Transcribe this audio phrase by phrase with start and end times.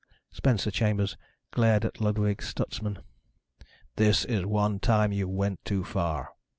[0.31, 1.15] Spencer Chambers
[1.51, 3.03] glared at Ludwig Stutsman.
[3.97, 6.31] "This is one time you went too far."